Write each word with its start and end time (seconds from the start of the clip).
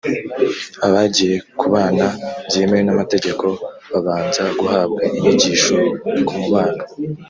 abagiye 0.87 1.35
kubana 1.59 2.05
byemewe 2.47 2.83
n’amategeko 2.85 3.45
babanza 3.91 4.43
guhabwa 4.59 5.01
inyigisho 5.17 5.75
ku 6.27 6.31
mubano 6.39 6.83